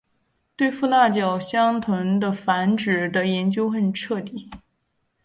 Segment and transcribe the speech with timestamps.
[0.55, 4.49] 对富纳角箱鲀的繁殖的研究很彻底。